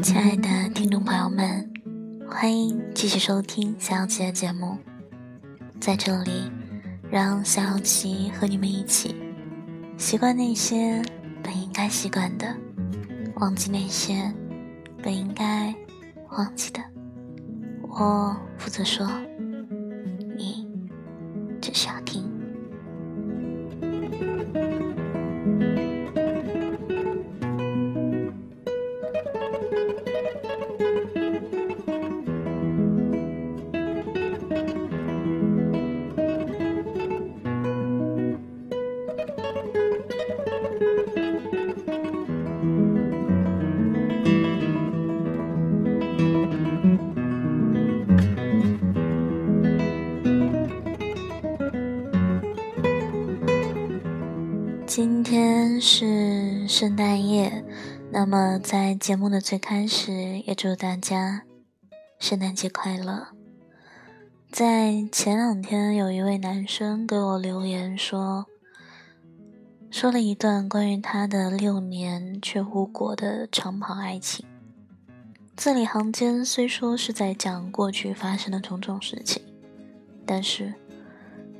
[0.00, 1.70] 亲爱的听众朋友们，
[2.28, 4.78] 欢迎继续收听小小琪的节目。
[5.80, 6.50] 在这里，
[7.10, 9.14] 让小小琪和你们一起
[9.96, 11.02] 习惯那些
[11.42, 12.56] 本应该习惯的，
[13.36, 14.32] 忘记那些
[15.02, 15.74] 本应该
[16.30, 16.80] 忘记的。
[17.82, 19.06] 我负责说，
[21.70, 21.88] 只需
[58.10, 61.42] 那么在节目的最开始，也祝大家
[62.18, 63.28] 圣诞节快乐。
[64.50, 68.46] 在前两天，有一位男生给我留言说，
[69.90, 74.46] 说了一段关于他的六年却无果的长跑爱情，
[75.56, 79.42] 字里行间虽说是在讲过去发生的种种事情，
[80.26, 80.74] 但是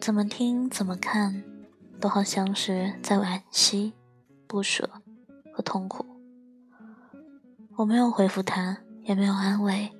[0.00, 1.42] 怎么听怎么看。
[1.98, 3.94] 都好像是在惋惜、
[4.46, 4.86] 不舍
[5.50, 6.04] 和痛苦。
[7.76, 9.92] 我没有回复他，也没有安慰，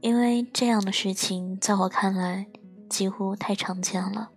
[0.00, 2.46] 因为这样的事情在我看来
[2.88, 4.30] 几乎太常见了。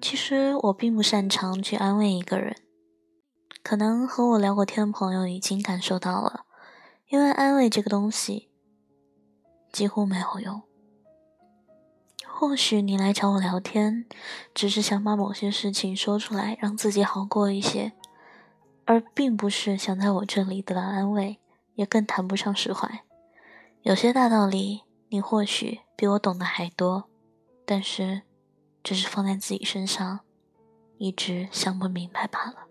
[0.00, 2.56] 其实我并不擅长去安慰一个人，
[3.62, 6.46] 可能和我聊过天的朋友已经感受到了，
[7.10, 8.48] 因为安慰这个东西
[9.70, 10.62] 几乎没有用。
[12.26, 14.06] 或许你来找我聊天，
[14.54, 17.92] 只是想把某些事情说出来，让自己好过一些，
[18.86, 21.38] 而并不是想在我这里得到安慰，
[21.74, 23.04] 也更谈不上释怀。
[23.82, 27.04] 有些大道理，你或许比我懂得还多，
[27.64, 28.22] 但是，
[28.82, 30.20] 只是放在自己身上，
[30.98, 32.66] 一直想不明白罢了。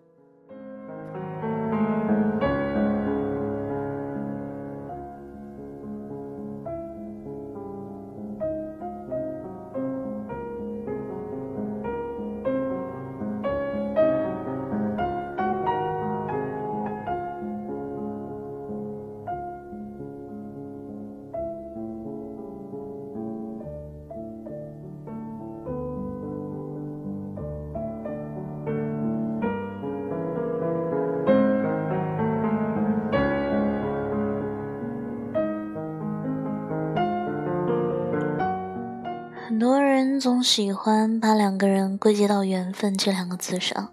[40.24, 43.92] 总喜欢把两个人归结到缘分这两个字上，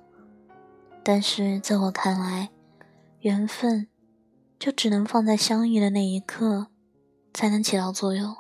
[1.04, 2.52] 但是在我看来，
[3.20, 3.90] 缘分
[4.58, 6.68] 就只能放在相遇的那一刻
[7.34, 8.34] 才能起到作用，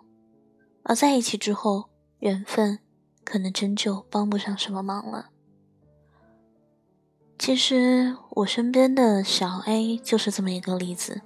[0.83, 2.79] 而在一起之后，缘分
[3.25, 5.25] 可能真就帮不上什么忙了。
[7.37, 11.19] 其实我身边的小 A 就是这么一个例子。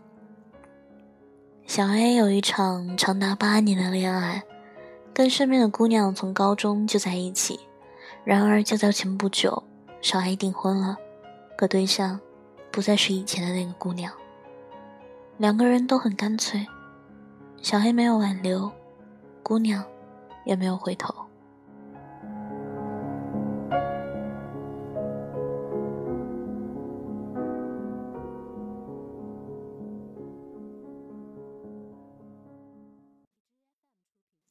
[1.67, 4.43] 小 A 有一场长达八年的恋爱。
[5.15, 7.57] 跟身边的姑娘从高中就在一起，
[8.25, 9.63] 然而就在前不久，
[10.01, 10.97] 小黑订婚了，
[11.57, 12.19] 可对象
[12.69, 14.11] 不再是以前的那个姑娘。
[15.37, 16.67] 两个人都很干脆，
[17.61, 18.69] 小黑没有挽留，
[19.41, 19.81] 姑娘
[20.43, 21.15] 也没有回头。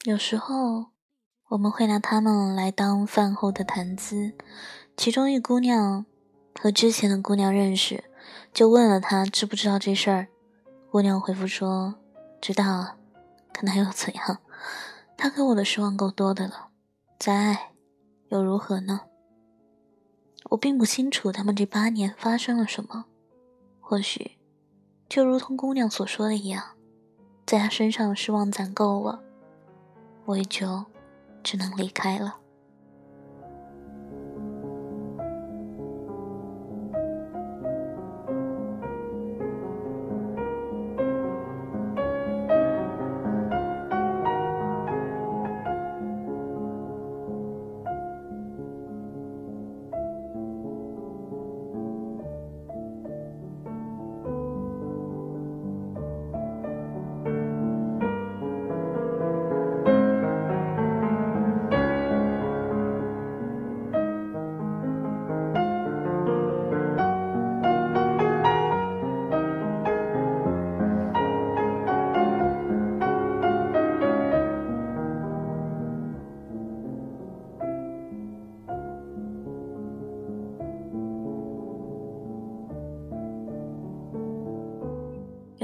[0.04, 0.88] 有时候，
[1.48, 4.34] 我们会拿他们来当饭后的谈资。
[4.98, 6.04] 其中一姑娘
[6.60, 8.04] 和之前的姑娘认识，
[8.52, 10.28] 就问了她知不知道这事儿。
[10.90, 11.94] 姑娘回复说
[12.38, 12.98] ：“知道啊，
[13.50, 14.40] 可那又怎样？
[15.16, 16.68] 他给我的失望够多的了，
[17.18, 17.72] 再爱
[18.28, 19.00] 又如何呢？”
[20.50, 23.06] 我并不清楚他们这八年发生了什么，
[23.80, 24.32] 或许
[25.08, 26.62] 就如同姑娘所说的一样，
[27.46, 29.23] 在他身上失望攒够了。
[30.24, 30.84] 我也就
[31.42, 32.43] 只能离开了。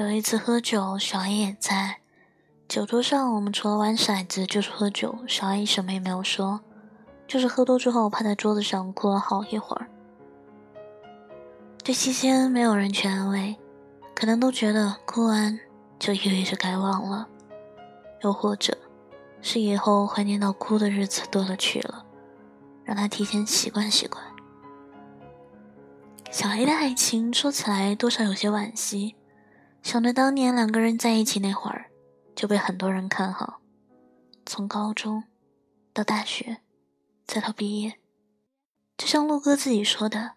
[0.00, 1.99] 有一次喝酒，小 A 也在。
[2.67, 6.61] 酒桌上，我们除了玩骰子就是喝酒，小 A 什么也没有说，
[7.29, 9.91] 就是喝多之后趴在桌子上哭了好一会儿。
[11.82, 13.58] 这期间没有人去安慰，
[14.14, 15.61] 可能都觉得哭完
[15.99, 17.29] 就意味着该忘了，
[18.23, 18.79] 又或者
[19.43, 22.06] 是以后怀念到哭的日子多了去了，
[22.85, 24.25] 让他提前习惯习惯。
[26.31, 29.14] 小 A 的爱情说起来多少有些惋惜，
[29.82, 31.87] 想着当年两个人在一起那会儿。
[32.37, 33.61] 就被很多人看好，
[34.47, 35.25] 从高中
[35.93, 36.59] 到大学，
[37.27, 37.99] 再到毕业，
[38.97, 40.37] 就像陆哥自己说的，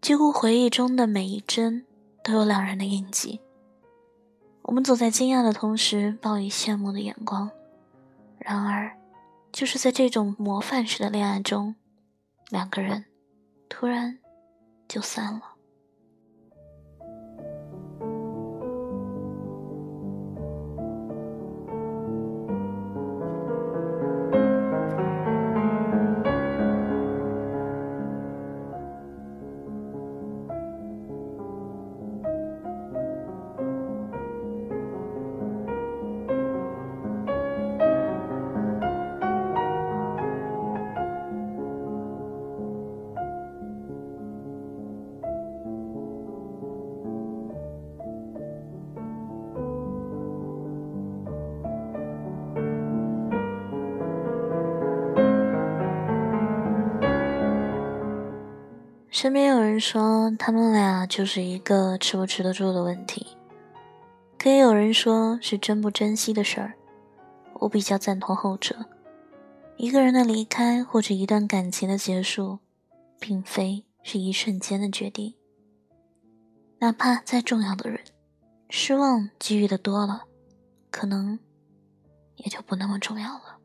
[0.00, 1.86] 几乎回忆中的每一帧
[2.24, 3.40] 都有两人的印记。
[4.62, 7.48] 我们总在惊讶的同时，报以羡慕的眼光。
[8.38, 8.98] 然而，
[9.52, 11.76] 就是在这种模范式的恋爱中，
[12.48, 13.04] 两个人
[13.68, 14.18] 突然
[14.88, 15.51] 就散了。
[59.22, 63.24] 身边有人说他们俩就是一个吃不吃得住的问题，
[64.36, 66.72] 可也有人说是珍不珍惜的事儿。
[67.60, 68.74] 我比较赞同后者。
[69.76, 72.58] 一个人的离开或者一段感情的结束，
[73.20, 75.32] 并非是一瞬间的决定。
[76.80, 78.00] 哪怕再重要的人，
[78.70, 80.24] 失望给予的多了，
[80.90, 81.38] 可能
[82.38, 83.61] 也就不那么重要了。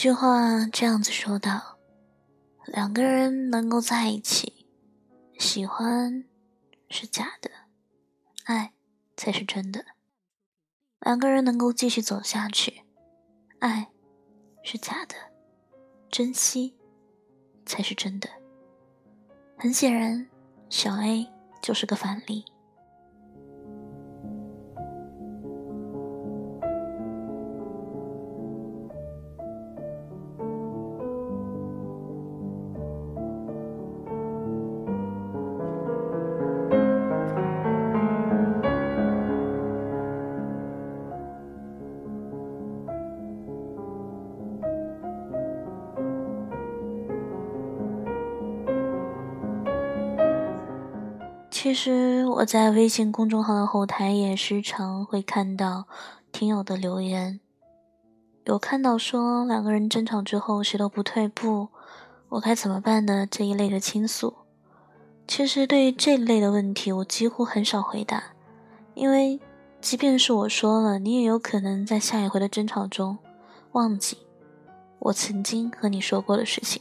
[0.00, 1.76] 句话这样子说道
[2.66, 4.64] ：“两个人能够在一起，
[5.40, 6.24] 喜欢
[6.88, 7.50] 是假的，
[8.44, 8.72] 爱
[9.16, 9.84] 才是真的。
[11.00, 12.84] 两个人能够继续走下去，
[13.58, 13.90] 爱
[14.62, 15.16] 是假的，
[16.08, 16.76] 珍惜
[17.66, 18.28] 才是真的。”
[19.58, 20.28] 很显然，
[20.68, 21.28] 小 A
[21.60, 22.44] 就是个反例。
[51.60, 55.88] 其实我在微信公众号的后台也时常会看到
[56.30, 57.40] 听友的留言，
[58.44, 61.66] 有看到说两个人争吵之后谁都不退步，
[62.28, 64.36] 我该怎么办呢这一类的倾诉。
[65.26, 68.22] 其实对于这类的问题，我几乎很少回答，
[68.94, 69.40] 因为
[69.80, 73.18] 即便是我说了，你也有可能在下一回的争吵中
[73.72, 74.16] 忘记
[75.00, 76.80] 我曾经和你说过的事情。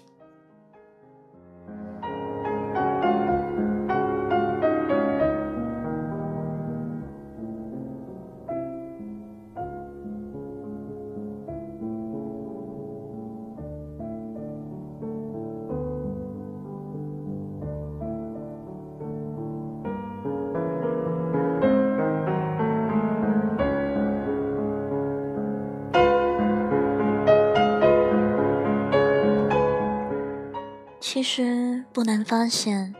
[31.17, 32.93] 其实不难发现，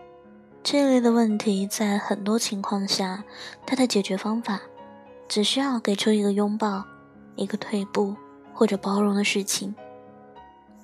[0.64, 3.24] 这类的问题在很多情况下，
[3.64, 4.60] 它的解决方法
[5.28, 6.84] 只需要给出一个拥抱、
[7.36, 8.16] 一个退步
[8.56, 9.76] 或者包容的事情。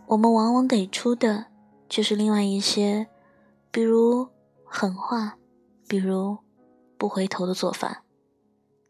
[0.05, 1.47] 我们往往给出的
[1.89, 3.07] 就是另外一些，
[3.71, 4.27] 比如
[4.63, 5.39] 狠话，
[5.87, 6.37] 比如
[6.99, 8.03] 不回头的做法。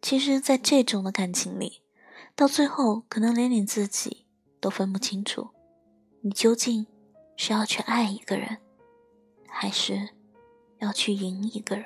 [0.01, 1.81] 其实，在这种的感情里，
[2.35, 4.25] 到最后可能连你自己
[4.59, 5.51] 都分不清楚，
[6.19, 6.87] 你究竟。
[7.35, 8.57] 是要去爱一个人，
[9.47, 10.09] 还是
[10.79, 11.85] 要去赢一个人？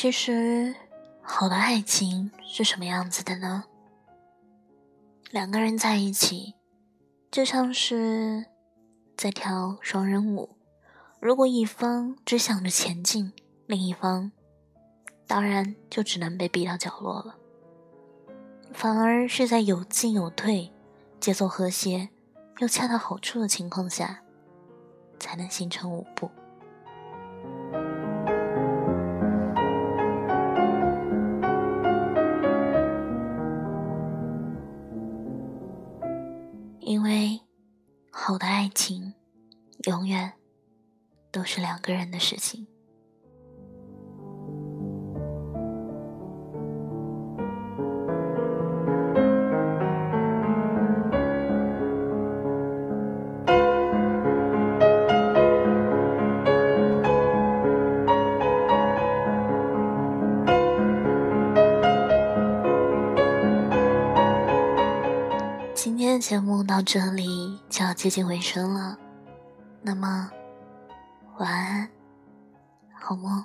[0.00, 0.76] 其实，
[1.20, 3.64] 好的爱情是什么样子的呢？
[5.32, 6.54] 两个人在一起，
[7.32, 8.46] 就像是
[9.16, 10.50] 在跳双人舞。
[11.18, 13.32] 如果一方只想着前进，
[13.66, 14.30] 另一方
[15.26, 17.36] 当然就只能被逼到角落了。
[18.72, 20.72] 反而是在有进有退、
[21.18, 22.08] 节奏和谐
[22.60, 24.22] 又恰到好处的情况下，
[25.18, 26.30] 才能形成舞步。
[38.28, 39.14] 好的爱情，
[39.86, 40.34] 永远
[41.32, 42.66] 都是两个人的事情。
[65.74, 68.96] 今天的节目到这里就要接近尾声了，
[69.82, 70.30] 那么
[71.38, 71.88] 晚安，
[72.94, 73.44] 好梦。